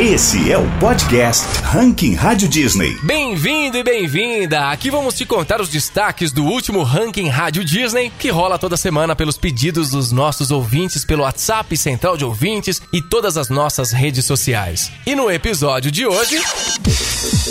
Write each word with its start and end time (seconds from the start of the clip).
Esse 0.00 0.52
é 0.52 0.56
o 0.56 0.64
podcast 0.78 1.44
Ranking 1.60 2.14
Rádio 2.14 2.48
Disney. 2.48 2.96
Bem-vindo 3.02 3.76
e 3.76 3.82
bem-vinda! 3.82 4.70
Aqui 4.70 4.92
vamos 4.92 5.16
te 5.16 5.26
contar 5.26 5.60
os 5.60 5.68
destaques 5.68 6.30
do 6.30 6.44
último 6.44 6.84
Ranking 6.84 7.26
Rádio 7.28 7.64
Disney, 7.64 8.12
que 8.16 8.30
rola 8.30 8.60
toda 8.60 8.76
semana 8.76 9.16
pelos 9.16 9.36
pedidos 9.36 9.90
dos 9.90 10.12
nossos 10.12 10.52
ouvintes 10.52 11.04
pelo 11.04 11.24
WhatsApp 11.24 11.76
Central 11.76 12.16
de 12.16 12.24
Ouvintes 12.24 12.80
e 12.92 13.02
todas 13.02 13.36
as 13.36 13.48
nossas 13.48 13.90
redes 13.90 14.24
sociais. 14.24 14.92
E 15.04 15.16
no 15.16 15.28
episódio 15.28 15.90
de 15.90 16.06
hoje. 16.06 16.40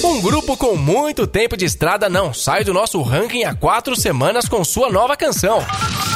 Um 0.01 0.21
grupo 0.21 0.55
com 0.55 0.77
muito 0.77 1.27
tempo 1.27 1.57
de 1.57 1.65
estrada 1.65 2.07
não 2.07 2.33
sai 2.33 2.63
do 2.63 2.73
nosso 2.73 3.01
ranking 3.01 3.43
há 3.43 3.53
quatro 3.53 3.93
semanas 3.93 4.47
com 4.47 4.63
sua 4.63 4.89
nova 4.89 5.17
canção. 5.17 5.59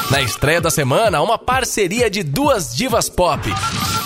Na 0.10 0.22
estreia 0.22 0.62
da 0.62 0.72
semana, 0.72 1.22
uma 1.22 1.38
parceria 1.38 2.10
de 2.10 2.24
duas 2.24 2.74
divas 2.74 3.10
pop. 3.10 3.52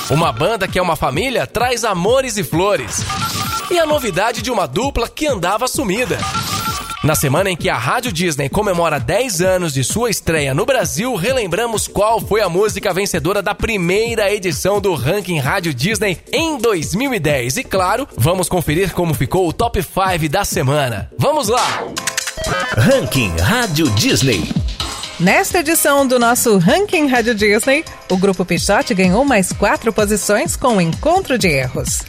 Uma 0.09 0.31
banda 0.31 0.67
que 0.67 0.77
é 0.77 0.81
uma 0.81 0.95
família 0.95 1.47
traz 1.47 1.83
amores 1.83 2.37
e 2.37 2.43
flores. 2.43 3.04
E 3.71 3.79
a 3.79 3.86
novidade 3.87 4.43
de 4.43 4.51
uma 4.51 4.68
dupla 4.68 5.09
que 5.09 5.25
andava 5.25 5.68
sumida. 5.68 6.19
Na 7.04 7.15
semana 7.15 7.50
em 7.50 7.55
que 7.55 7.69
a 7.69 7.77
Rádio 7.77 8.11
Disney 8.11 8.47
comemora 8.47 8.99
10 8.99 9.41
anos 9.41 9.73
de 9.73 9.83
sua 9.83 10.10
estreia 10.10 10.54
no 10.54 10.65
Brasil, 10.65 11.15
relembramos 11.15 11.87
qual 11.87 12.19
foi 12.19 12.41
a 12.41 12.49
música 12.49 12.93
vencedora 12.93 13.41
da 13.41 13.55
primeira 13.55 14.32
edição 14.32 14.79
do 14.79 14.93
Ranking 14.93 15.39
Rádio 15.39 15.73
Disney 15.73 16.19
em 16.32 16.57
2010. 16.57 17.57
E 17.57 17.63
claro, 17.63 18.07
vamos 18.15 18.47
conferir 18.47 18.91
como 18.91 19.13
ficou 19.13 19.47
o 19.47 19.54
top 19.54 19.82
5 19.82 20.29
da 20.29 20.46
semana. 20.46 21.10
Vamos 21.18 21.47
lá! 21.47 21.83
Ranking 22.77 23.35
Rádio 23.37 23.89
Disney. 23.91 24.64
Nesta 25.18 25.60
edição 25.60 26.05
do 26.05 26.19
nosso 26.19 26.57
Ranking 26.57 27.07
Rádio 27.07 27.33
Disney, 27.33 27.86
o 28.11 28.18
Grupo 28.18 28.43
Pichote 28.43 28.93
ganhou 28.93 29.24
mais 29.24 29.54
quatro 29.54 29.93
posições 29.93 30.57
com 30.57 30.75
o 30.75 30.82
Encontro 30.82 31.38
de 31.38 31.47
Erros. 31.47 32.02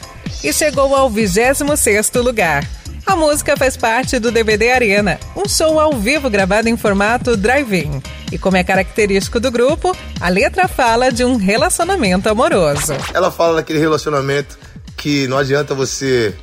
E 0.43 0.51
chegou 0.51 0.93
ao 0.93 1.09
26º 1.09 2.21
lugar. 2.21 2.67
A 3.05 3.15
música 3.15 3.55
faz 3.55 3.77
parte 3.77 4.19
do 4.19 4.29
DVD 4.29 4.71
Arena, 4.71 5.17
um 5.37 5.47
show 5.47 5.79
ao 5.79 5.93
vivo 5.93 6.29
gravado 6.29 6.67
em 6.67 6.75
formato 6.75 7.37
drive-in. 7.37 8.01
E 8.29 8.37
como 8.37 8.57
é 8.57 8.63
característico 8.65 9.39
do 9.39 9.49
grupo, 9.49 9.95
a 10.19 10.27
letra 10.27 10.67
fala 10.67 11.09
de 11.09 11.23
um 11.23 11.37
relacionamento 11.37 12.27
amoroso. 12.27 12.93
Ela 13.13 13.31
fala 13.31 13.55
daquele 13.55 13.79
relacionamento 13.79 14.59
que 14.97 15.27
não 15.27 15.37
adianta 15.37 15.73
você 15.73 16.35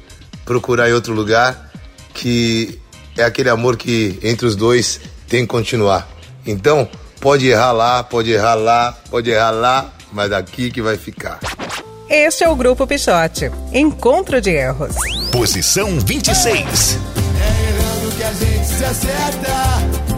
procurar 0.46 0.88
em 0.88 0.94
outro 0.94 1.12
lugar, 1.12 1.70
que 2.14 2.80
é 3.18 3.22
aquele 3.22 3.50
amor 3.50 3.76
que 3.76 4.18
entre 4.22 4.46
os 4.46 4.56
dois 4.56 4.98
tem 5.28 5.42
que 5.42 5.48
continuar. 5.48 6.13
Então, 6.46 6.88
pode 7.20 7.46
errar 7.48 7.72
lá, 7.72 8.02
pode 8.02 8.30
errar 8.30 8.54
lá, 8.54 8.94
pode 9.10 9.30
errar 9.30 9.50
lá, 9.50 9.90
mas 10.12 10.32
aqui 10.32 10.70
que 10.70 10.82
vai 10.82 10.96
ficar. 10.96 11.40
Este 12.08 12.44
é 12.44 12.48
o 12.48 12.54
Grupo 12.54 12.86
Pichote. 12.86 13.50
Encontro 13.72 14.40
de 14.40 14.50
erros. 14.50 14.94
Posição 15.32 15.98
26. 16.00 16.98
É 17.40 17.70
errando 17.70 18.16
que 18.16 18.22
a 18.22 18.32
gente 18.32 18.66
se 18.66 18.84
acerta, 18.84 19.52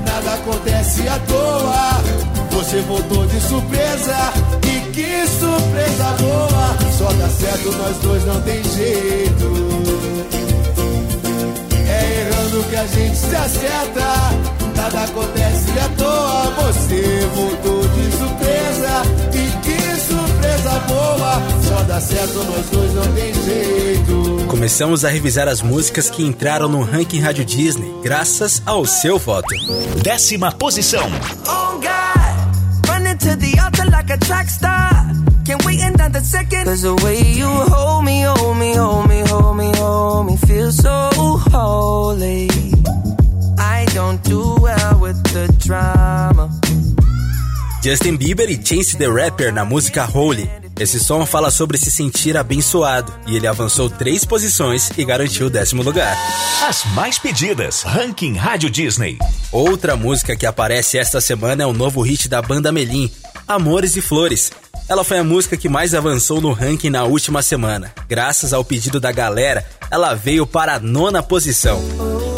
nada 0.04 0.34
acontece 0.34 1.08
à 1.08 1.18
toa. 1.20 2.26
Você 2.50 2.80
voltou 2.82 3.26
de 3.26 3.40
surpresa, 3.40 4.32
e 4.64 4.90
que 4.92 5.26
surpresa 5.28 6.04
boa. 6.20 6.76
Só 6.98 7.12
dá 7.12 7.28
certo, 7.28 7.72
nós 7.76 7.96
dois 7.98 8.24
não 8.26 8.40
tem 8.42 8.62
jeito. 8.64 9.66
É 11.88 12.20
errando 12.20 12.64
que 12.68 12.76
a 12.76 12.86
gente 12.86 13.16
se 13.16 13.36
acerta, 13.36 14.55
nada 14.86 15.04
acontece 15.04 15.70
à 15.78 15.88
toa. 15.96 16.50
Você 16.62 17.28
voltou 17.34 17.88
de 17.88 18.12
surpresa, 18.16 19.02
e 19.32 19.50
que 19.62 20.00
surpresa 20.00 20.70
boa. 20.86 21.42
Só 21.62 21.82
dá 21.84 22.00
certo, 22.00 22.44
nós 22.44 22.66
dois 22.70 22.94
não 22.94 23.12
tem 23.14 23.34
jeito. 23.34 24.46
Começamos 24.48 25.04
a 25.04 25.08
revisar 25.08 25.48
as 25.48 25.60
músicas 25.60 26.08
que 26.08 26.24
entraram 26.24 26.68
no 26.68 26.82
ranking 26.82 27.20
Rádio 27.20 27.44
Disney, 27.44 27.92
graças 28.02 28.62
ao 28.64 28.84
seu 28.84 29.18
voto. 29.18 29.48
Décima 30.02 30.52
posição. 30.52 31.04
Oh 31.46 31.78
God, 31.78 32.88
running 32.88 33.16
to 33.18 33.36
the 33.36 33.58
altar 33.58 33.90
like 33.90 34.12
a 34.12 34.18
track 34.18 34.48
star. 34.48 35.06
Can't 35.44 35.64
wait 35.64 35.80
another 35.80 36.20
second. 36.24 36.64
Cause 36.64 36.82
the 36.82 36.94
way 37.04 37.22
you 37.22 37.46
hold 37.46 38.04
me, 38.04 38.22
hold 38.22 38.56
me, 38.56 38.74
hold 38.74 38.95
me, 38.95 38.95
Justin 47.86 48.16
Bieber 48.16 48.50
e 48.50 48.60
Chance 48.60 48.96
the 48.96 49.06
Rapper 49.06 49.54
na 49.54 49.64
música 49.64 50.04
Holy. 50.12 50.50
Esse 50.76 50.98
som 50.98 51.24
fala 51.24 51.52
sobre 51.52 51.78
se 51.78 51.88
sentir 51.88 52.36
abençoado 52.36 53.14
e 53.28 53.36
ele 53.36 53.46
avançou 53.46 53.88
três 53.88 54.24
posições 54.24 54.90
e 54.98 55.04
garantiu 55.04 55.46
o 55.46 55.50
décimo 55.50 55.84
lugar. 55.84 56.18
As 56.66 56.84
mais 56.96 57.16
pedidas. 57.16 57.84
Ranking 57.84 58.34
Rádio 58.34 58.68
Disney. 58.70 59.18
Outra 59.52 59.94
música 59.94 60.34
que 60.34 60.44
aparece 60.44 60.98
esta 60.98 61.20
semana 61.20 61.62
é 61.62 61.66
o 61.66 61.72
novo 61.72 62.02
hit 62.02 62.28
da 62.28 62.42
banda 62.42 62.72
Melim, 62.72 63.08
Amores 63.46 63.94
e 63.94 64.00
Flores. 64.00 64.50
Ela 64.88 65.04
foi 65.04 65.18
a 65.18 65.24
música 65.24 65.56
que 65.56 65.68
mais 65.68 65.94
avançou 65.94 66.40
no 66.40 66.52
ranking 66.52 66.90
na 66.90 67.04
última 67.04 67.40
semana. 67.40 67.94
Graças 68.08 68.52
ao 68.52 68.64
pedido 68.64 68.98
da 68.98 69.12
galera, 69.12 69.64
ela 69.92 70.12
veio 70.12 70.44
para 70.44 70.74
a 70.74 70.80
nona 70.80 71.22
posição. 71.22 71.80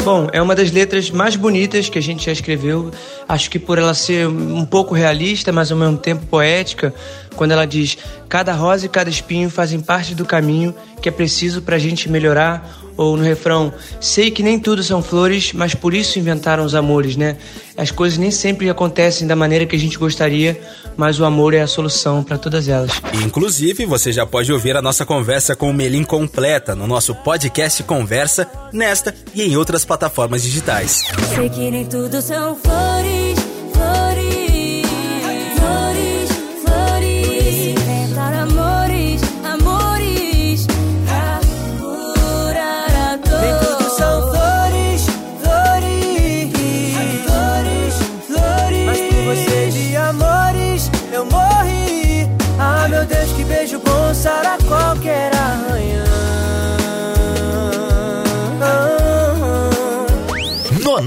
Bom, 0.03 0.27
é 0.31 0.41
uma 0.41 0.55
das 0.55 0.71
letras 0.71 1.11
mais 1.11 1.35
bonitas 1.35 1.89
que 1.89 1.97
a 1.99 2.01
gente 2.01 2.25
já 2.25 2.31
escreveu. 2.31 2.89
Acho 3.27 3.49
que 3.49 3.59
por 3.59 3.77
ela 3.77 3.93
ser 3.93 4.27
um 4.27 4.65
pouco 4.65 4.95
realista, 4.95 5.51
mas 5.51 5.71
ao 5.71 5.77
mesmo 5.77 5.97
tempo 5.97 6.25
poética, 6.25 6.93
quando 7.35 7.51
ela 7.51 7.65
diz: 7.65 7.97
cada 8.27 8.53
rosa 8.53 8.85
e 8.85 8.89
cada 8.89 9.09
espinho 9.09 9.49
fazem 9.49 9.79
parte 9.79 10.15
do 10.15 10.25
caminho 10.25 10.73
que 11.01 11.09
é 11.09 11.11
preciso 11.11 11.61
para 11.61 11.75
a 11.75 11.79
gente 11.79 12.09
melhorar. 12.09 12.78
Ou 12.99 13.15
no 13.15 13.23
refrão: 13.23 13.71
sei 14.01 14.29
que 14.29 14.43
nem 14.43 14.59
tudo 14.59 14.83
são 14.83 15.01
flores, 15.01 15.53
mas 15.53 15.73
por 15.73 15.93
isso 15.93 16.19
inventaram 16.19 16.65
os 16.65 16.75
amores, 16.75 17.15
né? 17.15 17.37
As 17.77 17.91
coisas 17.91 18.17
nem 18.17 18.29
sempre 18.29 18.69
acontecem 18.69 19.25
da 19.25 19.37
maneira 19.37 19.65
que 19.65 19.73
a 19.73 19.79
gente 19.79 19.97
gostaria, 19.97 20.59
mas 20.97 21.17
o 21.17 21.23
amor 21.23 21.53
é 21.53 21.61
a 21.61 21.67
solução 21.67 22.21
para 22.21 22.37
todas 22.37 22.67
elas. 22.67 22.91
Inclusive, 23.23 23.85
você 23.85 24.11
já 24.11 24.25
pode 24.25 24.51
ouvir 24.51 24.75
a 24.75 24.81
nossa 24.81 25.05
conversa 25.05 25.55
com 25.55 25.69
o 25.69 25.73
Melim 25.73 26.03
completa 26.03 26.75
no 26.75 26.85
nosso 26.87 27.15
podcast 27.15 27.81
Conversa, 27.83 28.45
nesta 28.73 29.15
e 29.33 29.43
em 29.43 29.55
outras 29.55 29.85
plataformas 29.85 30.43
digitais. 30.43 31.05
Sei 31.33 31.49
que 31.49 31.71
nem 31.71 31.85
tudo 31.85 32.21
são 32.21 32.53
flores, 32.57 33.08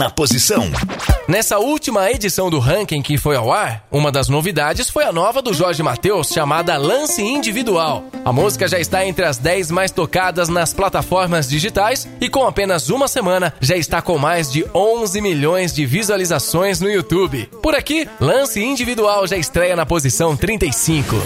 Nona 0.02 0.10
posição. 0.10 0.68
Nessa 1.28 1.58
última 1.58 2.10
edição 2.10 2.50
do 2.50 2.58
ranking 2.58 3.02
que 3.02 3.16
foi 3.16 3.36
ao 3.36 3.52
ar, 3.52 3.84
uma 3.90 4.10
das 4.10 4.28
novidades 4.28 4.90
foi 4.90 5.04
a 5.04 5.12
nova 5.12 5.40
do 5.40 5.54
Jorge 5.54 5.80
Mateus 5.80 6.28
chamada 6.28 6.76
Lance 6.76 7.22
Individual. 7.22 8.04
A 8.24 8.32
música 8.32 8.66
já 8.66 8.80
está 8.80 9.06
entre 9.06 9.24
as 9.24 9.38
10 9.38 9.70
mais 9.70 9.92
tocadas 9.92 10.48
nas 10.48 10.72
plataformas 10.72 11.48
digitais 11.48 12.08
e 12.20 12.28
com 12.28 12.44
apenas 12.44 12.90
uma 12.90 13.06
semana 13.06 13.54
já 13.60 13.76
está 13.76 14.02
com 14.02 14.18
mais 14.18 14.50
de 14.50 14.66
11 14.74 15.20
milhões 15.20 15.72
de 15.72 15.86
visualizações 15.86 16.80
no 16.80 16.90
YouTube. 16.90 17.48
Por 17.62 17.76
aqui, 17.76 18.08
Lance 18.20 18.60
Individual 18.60 19.24
já 19.28 19.36
estreia 19.36 19.76
na 19.76 19.86
posição 19.86 20.36
35. 20.36 21.16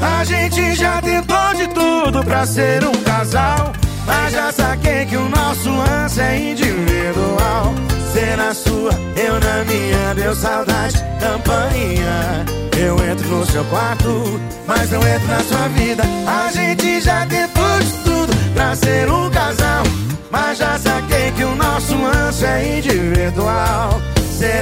A 0.00 0.24
gente 0.24 0.76
já 0.76 1.02
tentou 1.02 1.54
de 1.56 1.66
tudo 1.68 2.22
pra 2.22 2.46
ser 2.46 2.84
um 2.84 3.02
casal. 3.02 3.72
Mas 4.06 4.34
já 4.34 4.52
saquei 4.52 5.06
que 5.06 5.16
o 5.16 5.28
nosso 5.30 5.70
lance 5.70 6.20
é 6.20 6.50
individual. 6.50 7.74
Você 8.14 8.36
na 8.36 8.54
sua, 8.54 8.92
eu 9.16 9.40
na 9.40 9.64
minha, 9.64 10.14
deu 10.14 10.36
saudade, 10.36 10.94
campainha. 11.18 12.46
Eu 12.78 12.96
entro 13.10 13.28
no 13.28 13.44
seu 13.44 13.64
quarto, 13.64 14.40
mas 14.68 14.88
não 14.92 15.00
entro 15.00 15.26
na 15.26 15.40
sua 15.40 15.68
vida. 15.70 16.04
A 16.24 16.48
gente 16.52 17.00
já 17.00 17.26
tentou 17.26 17.80
de 17.80 17.92
tudo 18.04 18.32
pra 18.54 18.76
ser 18.76 19.10
um 19.10 19.28
casal. 19.30 19.82
Mas 20.30 20.58
já 20.58 20.78
saquei 20.78 21.32
que 21.32 21.42
o 21.42 21.56
nosso 21.56 21.96
lance 21.96 22.44
é 22.44 22.78
individual. 22.78 24.00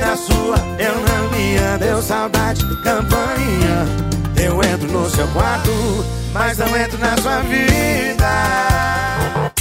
Na 0.01 0.17
sua, 0.17 0.57
eu 0.79 0.95
na 1.03 1.37
minha, 1.37 1.77
deu 1.77 2.01
saudade, 2.01 2.65
campainha. 2.83 3.87
Eu 4.35 4.63
entro 4.63 4.91
no 4.91 5.11
seu 5.11 5.29
quarto, 5.29 5.71
mas 6.33 6.57
não 6.57 6.75
entro 6.75 6.99
na 6.99 7.17
sua 7.19 7.41
vida. 7.41 8.29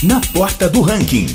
Na 0.04 0.22
porta 0.34 0.70
do 0.70 0.82
ranking. 0.82 1.28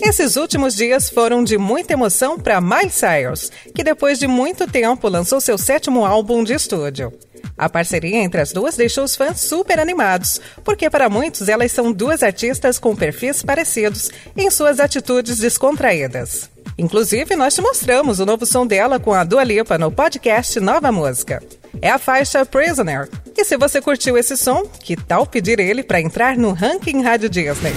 Esses 0.00 0.36
últimos 0.36 0.76
dias 0.76 1.10
foram 1.10 1.42
de 1.42 1.58
muita 1.58 1.92
emoção 1.92 2.38
para 2.38 2.60
Miley 2.60 2.90
Cyrus, 2.90 3.50
que 3.74 3.82
depois 3.82 4.18
de 4.18 4.26
muito 4.26 4.66
tempo 4.66 5.08
lançou 5.08 5.40
seu 5.40 5.58
sétimo 5.58 6.04
álbum 6.04 6.44
de 6.44 6.54
estúdio. 6.54 7.12
A 7.56 7.68
parceria 7.68 8.18
entre 8.18 8.40
as 8.40 8.52
duas 8.52 8.76
deixou 8.76 9.04
os 9.04 9.16
fãs 9.16 9.40
super 9.40 9.80
animados, 9.80 10.40
porque 10.64 10.88
para 10.88 11.08
muitos 11.08 11.48
elas 11.48 11.72
são 11.72 11.92
duas 11.92 12.22
artistas 12.22 12.78
com 12.78 12.94
perfis 12.94 13.42
parecidos 13.42 14.10
em 14.36 14.50
suas 14.50 14.78
atitudes 14.78 15.38
descontraídas. 15.38 16.48
Inclusive, 16.78 17.34
nós 17.34 17.54
te 17.54 17.60
mostramos 17.60 18.20
o 18.20 18.26
novo 18.26 18.46
som 18.46 18.64
dela 18.64 19.00
com 19.00 19.12
a 19.12 19.24
Dua 19.24 19.42
Lipa 19.42 19.76
no 19.76 19.90
podcast 19.90 20.60
Nova 20.60 20.92
Música. 20.92 21.42
É 21.82 21.90
a 21.90 21.98
faixa 21.98 22.46
Prisoner. 22.46 23.08
E 23.36 23.44
se 23.44 23.56
você 23.56 23.80
curtiu 23.80 24.16
esse 24.16 24.36
som, 24.36 24.62
que 24.80 24.96
tal 24.96 25.26
pedir 25.26 25.58
ele 25.58 25.82
para 25.82 26.00
entrar 26.00 26.36
no 26.36 26.52
ranking 26.52 27.02
Rádio 27.02 27.28
Disney? 27.28 27.74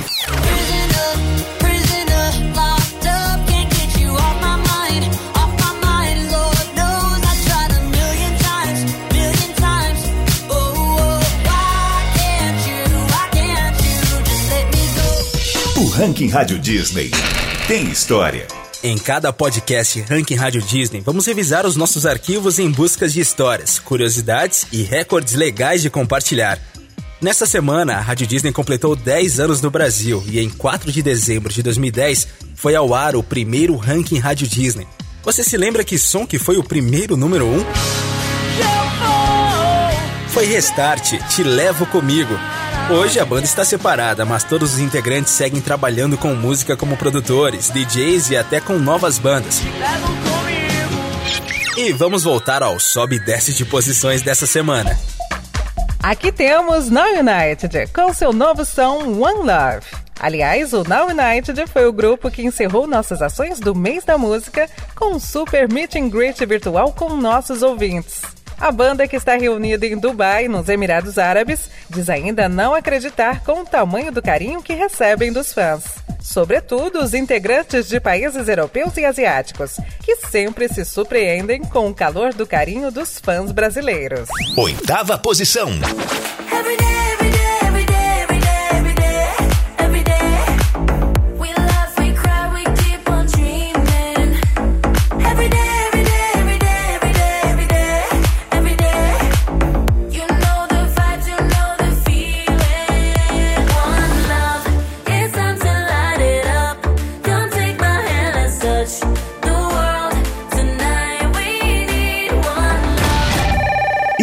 Ranking 15.92 16.30
Rádio 16.30 16.58
Disney 16.58 17.12
tem 17.68 17.90
história. 17.90 18.48
Em 18.82 18.98
cada 18.98 19.34
podcast 19.34 20.00
Ranking 20.02 20.36
Rádio 20.36 20.62
Disney, 20.62 21.02
vamos 21.02 21.26
revisar 21.26 21.66
os 21.66 21.76
nossos 21.76 22.06
arquivos 22.06 22.60
em 22.60 22.72
busca 22.72 23.10
de 23.10 23.20
histórias, 23.20 23.78
curiosidades 23.78 24.66
e 24.72 24.84
recordes 24.84 25.34
legais 25.34 25.82
de 25.82 25.90
compartilhar. 25.90 26.58
Nessa 27.22 27.46
semana, 27.46 27.98
a 27.98 28.00
Rádio 28.00 28.26
Disney 28.26 28.54
completou 28.54 28.96
10 28.96 29.42
anos 29.42 29.62
no 29.62 29.70
Brasil 29.70 30.24
e 30.28 30.40
em 30.40 30.50
4 30.50 30.92
de 30.94 31.04
dezembro 31.04 31.52
de 31.52 31.62
2010 31.62 32.28
foi 32.56 32.74
ao 32.74 32.94
ar 32.94 33.16
o 33.18 33.22
primeiro 33.22 33.76
Ranking 33.76 34.18
Rádio 34.18 34.48
Disney. 34.48 34.88
Você 35.24 35.44
se 35.44 35.58
lembra 35.58 35.84
que 35.84 36.00
som 36.00 36.26
que 36.26 36.40
foi 36.40 36.58
o 36.58 36.64
primeiro 36.64 37.18
número 37.18 37.46
1? 37.46 37.58
Um? 37.58 37.66
Foi 40.30 40.46
Restart, 40.46 41.20
Te 41.28 41.44
Levo 41.44 41.86
Comigo. 41.88 42.34
Hoje 42.90 43.20
a 43.20 43.26
banda 43.26 43.46
está 43.46 43.64
separada, 43.64 44.26
mas 44.26 44.44
todos 44.44 44.74
os 44.74 44.80
integrantes 44.80 45.32
seguem 45.32 45.62
trabalhando 45.62 46.18
com 46.18 46.34
música 46.34 46.76
como 46.76 46.98
produtores, 46.98 47.70
DJs 47.70 48.32
e 48.32 48.38
até 48.38 48.60
com 48.60 48.78
novas 48.78 49.18
bandas. 49.18 49.62
E 51.78 51.94
vamos 51.94 52.24
voltar 52.24 52.62
ao 52.62 52.80
sobe 52.80 53.16
e 53.16 53.20
desce 53.20 53.54
de 53.54 53.64
posições 53.64 54.22
dessa 54.22 54.46
semana. 54.46 54.98
Aqui 56.04 56.32
temos 56.32 56.90
Now 56.90 57.08
United, 57.14 57.88
com 57.94 58.14
seu 58.14 58.34
novo 58.34 58.66
som 58.66 58.98
One 59.20 59.40
Love. 59.40 59.86
Aliás, 60.20 60.74
o 60.74 60.84
Now 60.84 61.08
United 61.08 61.66
foi 61.68 61.88
o 61.88 61.94
grupo 61.94 62.30
que 62.30 62.44
encerrou 62.44 62.86
nossas 62.86 63.22
ações 63.22 63.60
do 63.60 63.74
mês 63.74 64.04
da 64.04 64.18
música 64.18 64.70
com 64.96 65.16
um 65.16 65.20
super 65.20 65.72
meet 65.72 65.96
and 65.96 66.10
greet 66.10 66.46
virtual 66.46 66.92
com 66.94 67.16
nossos 67.16 67.64
ouvintes. 67.64 68.41
A 68.62 68.72
banda 68.72 69.08
que 69.08 69.16
está 69.16 69.36
reunida 69.36 69.88
em 69.88 69.98
Dubai, 69.98 70.48
nos 70.48 70.70
Emirados 70.70 71.18
Árabes, 71.18 71.68
diz 71.90 72.08
ainda 72.12 72.48
não 72.48 72.76
acreditar 72.76 73.44
com 73.44 73.62
o 73.62 73.66
tamanho 73.66 74.12
do 74.12 74.22
carinho 74.22 74.62
que 74.62 74.76
recebem 74.76 75.34
dos 75.34 75.52
fãs. 75.52 75.84
Sobretudo 76.22 77.00
os 77.00 77.16
integrantes 77.16 77.88
de 77.88 78.00
países 78.00 78.48
europeus 78.48 78.96
e 78.98 79.04
asiáticos, 79.04 79.78
que 80.04 80.16
sempre 80.16 80.70
se 80.70 80.86
surpreendem 80.86 81.64
com 81.64 81.90
o 81.90 81.94
calor 81.94 82.36
do 82.36 82.46
carinho 82.46 82.92
dos 82.92 83.20
fãs 83.20 83.52
brasileiros. 83.52 84.30
Oitava 84.56 85.18
posição. 85.18 85.72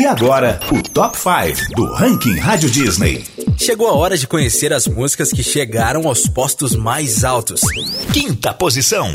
Agora, 0.09 0.59
o 0.73 0.83
Top 0.83 1.17
5 1.17 1.75
do 1.75 1.93
Ranking 1.93 2.39
Rádio 2.39 2.71
Disney. 2.71 3.25
Chegou 3.59 3.89
a 3.89 3.93
hora 3.93 4.17
de 4.17 4.27
conhecer 4.27 4.73
as 4.73 4.87
músicas 4.87 5.31
que 5.31 5.43
chegaram 5.43 6.09
aos 6.09 6.27
postos 6.27 6.75
mais 6.75 7.25
altos. 7.25 7.61
Quinta 8.13 8.55
posição. 8.55 9.13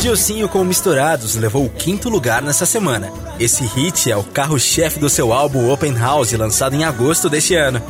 Dilcinho 0.00 0.48
com 0.48 0.64
Misturados 0.64 1.36
levou 1.36 1.66
o 1.66 1.70
quinto 1.70 2.08
lugar 2.08 2.40
nessa 2.40 2.64
semana. 2.64 3.12
Esse 3.38 3.64
hit 3.64 4.10
é 4.10 4.16
o 4.16 4.24
carro-chefe 4.24 4.98
do 4.98 5.10
seu 5.10 5.34
álbum 5.34 5.70
Open 5.70 5.94
House, 5.94 6.32
lançado 6.32 6.74
em 6.74 6.84
agosto 6.84 7.28
deste 7.28 7.54
ano. 7.54 7.82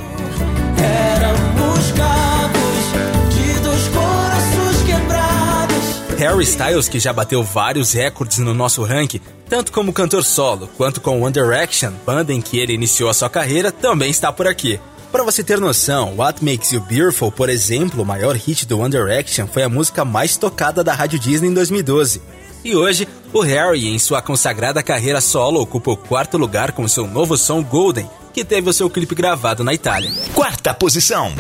Harry 6.21 6.45
Styles, 6.45 6.87
que 6.87 7.01
já 7.01 7.15
bateu 7.15 7.43
vários 7.43 7.95
recordes 7.95 8.37
no 8.37 8.53
nosso 8.53 8.83
ranking, 8.83 9.23
tanto 9.49 9.73
como 9.73 9.91
cantor 9.91 10.23
solo 10.23 10.69
quanto 10.77 11.01
com 11.01 11.23
One 11.23 11.33
Direction, 11.33 11.93
banda 12.05 12.31
em 12.31 12.43
que 12.43 12.59
ele 12.59 12.75
iniciou 12.75 13.09
a 13.09 13.15
sua 13.15 13.31
carreira, 13.31 13.73
também 13.73 14.11
está 14.11 14.31
por 14.31 14.47
aqui. 14.47 14.79
Para 15.11 15.25
você 15.25 15.43
ter 15.43 15.59
noção, 15.59 16.17
What 16.19 16.45
Makes 16.45 16.73
You 16.73 16.83
Beautiful, 16.83 17.33
por 17.33 17.49
exemplo, 17.49 18.03
o 18.03 18.07
maior 18.07 18.37
hit 18.37 18.67
do 18.67 18.79
One 18.79 18.91
Direction, 18.91 19.47
foi 19.47 19.63
a 19.63 19.69
música 19.71 20.05
mais 20.05 20.37
tocada 20.37 20.85
da 20.85 20.93
Rádio 20.93 21.19
Disney 21.19 21.49
em 21.49 21.55
2012. 21.55 22.21
E 22.63 22.77
hoje, 22.77 23.09
o 23.33 23.41
Harry, 23.41 23.89
em 23.89 23.99
sua 23.99 24.21
consagrada 24.21 24.83
carreira 24.83 25.23
solo, 25.23 25.59
ocupa 25.59 25.93
o 25.93 25.97
quarto 25.97 26.37
lugar 26.37 26.73
com 26.73 26.87
seu 26.87 27.07
novo 27.07 27.35
som 27.35 27.63
Golden, 27.63 28.11
que 28.35 28.45
teve 28.45 28.69
o 28.69 28.75
seu 28.75 28.91
clipe 28.91 29.15
gravado 29.15 29.65
na 29.65 29.73
Itália. 29.73 30.13
Quarta 30.35 30.75
posição. 30.75 31.33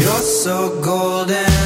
You're 0.00 0.22
so 0.22 0.80
golden. 0.80 1.63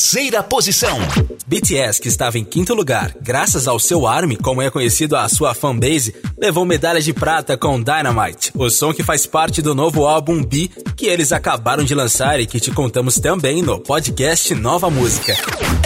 Terceira 0.00 0.42
posição. 0.42 0.98
BTS, 1.46 2.00
que 2.00 2.08
estava 2.08 2.38
em 2.38 2.44
quinto 2.44 2.72
lugar, 2.72 3.14
graças 3.20 3.68
ao 3.68 3.78
seu 3.78 4.06
ARMY, 4.06 4.36
como 4.36 4.62
é 4.62 4.70
conhecido 4.70 5.14
a 5.14 5.28
sua 5.28 5.52
fanbase, 5.52 6.16
levou 6.38 6.64
medalha 6.64 7.02
de 7.02 7.12
prata 7.12 7.54
com 7.54 7.78
Dynamite, 7.78 8.50
o 8.54 8.70
som 8.70 8.94
que 8.94 9.02
faz 9.02 9.26
parte 9.26 9.60
do 9.60 9.74
novo 9.74 10.06
álbum 10.06 10.42
B, 10.42 10.70
que 10.96 11.04
eles 11.04 11.32
acabaram 11.32 11.84
de 11.84 11.94
lançar 11.94 12.40
e 12.40 12.46
que 12.46 12.58
te 12.58 12.70
contamos 12.70 13.16
também 13.16 13.60
no 13.60 13.78
podcast 13.78 14.54
Nova 14.54 14.88
Música. 14.88 15.34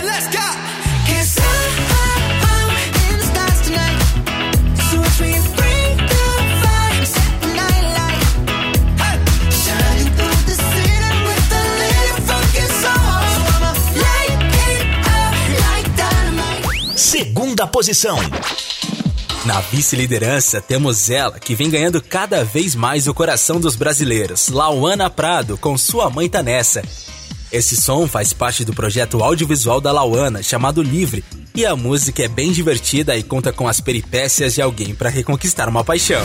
Let's 0.00 0.28
go. 0.28 0.63
Segunda 17.54 17.68
posição. 17.68 18.18
Na 19.44 19.60
vice-liderança 19.60 20.60
temos 20.60 21.08
ela, 21.08 21.38
que 21.38 21.54
vem 21.54 21.70
ganhando 21.70 22.02
cada 22.02 22.42
vez 22.42 22.74
mais 22.74 23.06
o 23.06 23.14
coração 23.14 23.60
dos 23.60 23.76
brasileiros, 23.76 24.48
Lauana 24.48 25.08
Prado, 25.08 25.56
com 25.56 25.78
Sua 25.78 26.10
Mãe 26.10 26.28
Tá 26.28 26.42
Nessa. 26.42 26.82
Esse 27.52 27.76
som 27.76 28.08
faz 28.08 28.32
parte 28.32 28.64
do 28.64 28.74
projeto 28.74 29.22
audiovisual 29.22 29.80
da 29.80 29.92
Lauana, 29.92 30.42
chamado 30.42 30.82
Livre, 30.82 31.24
e 31.54 31.64
a 31.64 31.76
música 31.76 32.24
é 32.24 32.28
bem 32.28 32.50
divertida 32.50 33.16
e 33.16 33.22
conta 33.22 33.52
com 33.52 33.68
as 33.68 33.80
peripécias 33.80 34.54
de 34.54 34.60
alguém 34.60 34.92
para 34.92 35.08
reconquistar 35.08 35.68
uma 35.68 35.84
paixão. 35.84 36.24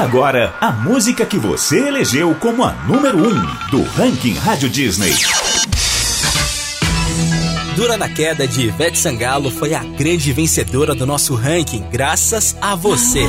E 0.00 0.02
agora, 0.02 0.54
a 0.62 0.72
música 0.72 1.26
que 1.26 1.36
você 1.36 1.88
elegeu 1.88 2.34
como 2.36 2.64
a 2.64 2.72
número 2.86 3.18
1 3.18 3.28
um 3.28 3.70
do 3.70 3.82
Ranking 3.82 4.32
Rádio 4.32 4.70
Disney. 4.70 5.14
Dura 7.76 7.98
na 7.98 8.08
Queda 8.08 8.48
de 8.48 8.62
Ivete 8.62 8.98
Sangalo 8.98 9.50
foi 9.50 9.74
a 9.74 9.84
grande 9.84 10.32
vencedora 10.32 10.94
do 10.94 11.04
nosso 11.04 11.34
ranking, 11.34 11.84
graças 11.92 12.56
a 12.62 12.74
você. 12.74 13.20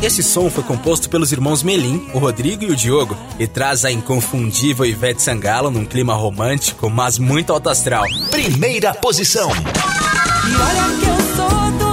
Esse 0.00 0.22
som 0.22 0.48
foi 0.48 0.62
composto 0.62 1.10
pelos 1.10 1.32
irmãos 1.32 1.64
Melim, 1.64 2.08
o 2.14 2.20
Rodrigo 2.20 2.62
e 2.62 2.70
o 2.70 2.76
Diogo, 2.76 3.18
e 3.36 3.48
traz 3.48 3.84
a 3.84 3.90
inconfundível 3.90 4.86
Ivete 4.86 5.20
Sangalo 5.20 5.68
num 5.68 5.84
clima 5.84 6.14
romântico, 6.14 6.88
mas 6.88 7.18
muito 7.18 7.52
alto 7.52 7.68
astral. 7.68 8.04
Primeira 8.30 8.94
posição. 8.94 9.50
E 9.50 10.54
olha 10.54 10.96
que 10.96 11.06
eu 11.06 11.36
sou 11.36 11.70
dura 11.72 11.83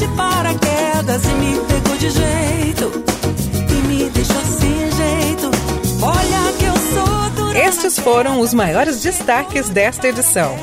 de 0.00 0.08
paraquedas 0.16 1.22
e 1.24 1.28
me 1.34 1.60
pegou 1.66 1.96
de 1.98 2.08
jeito. 2.08 3.04
E 3.68 3.74
me 3.86 4.08
deixou 4.08 4.40
sem 4.40 4.90
jeito. 4.92 5.50
Olha 6.02 6.52
que 6.58 6.64
eu 6.64 6.74
sou 6.74 7.30
dura. 7.36 7.58
Estes 7.58 7.98
foram 7.98 8.40
os 8.40 8.54
maiores 8.54 9.02
destaques 9.02 9.68
desta 9.68 10.08
edição. 10.08 10.56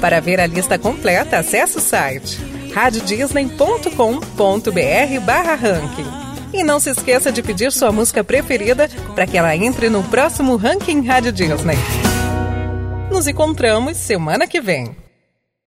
Para 0.00 0.20
ver 0.20 0.40
a 0.40 0.46
lista 0.46 0.76
completa, 0.76 1.38
acesse 1.38 1.78
o 1.78 1.80
site 1.80 2.40
radiodisney.com.br 2.74 5.20
barra 5.24 5.54
ranking. 5.54 6.10
E 6.52 6.64
não 6.64 6.80
se 6.80 6.90
esqueça 6.90 7.30
de 7.30 7.42
pedir 7.42 7.70
sua 7.70 7.92
música 7.92 8.24
preferida 8.24 8.90
para 9.14 9.24
que 9.24 9.38
ela 9.38 9.54
entre 9.54 9.88
no 9.88 10.02
próximo 10.02 10.56
Ranking 10.56 11.06
Rádio 11.06 11.30
Disney. 11.30 11.78
Nos 13.08 13.28
encontramos 13.28 13.96
semana 13.96 14.48
que 14.48 14.60
vem. 14.60 14.96